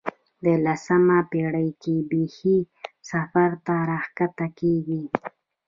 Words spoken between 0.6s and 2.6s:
لسمه پېړۍ کې بېخي